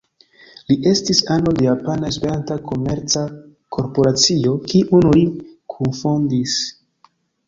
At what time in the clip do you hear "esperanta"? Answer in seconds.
2.13-2.57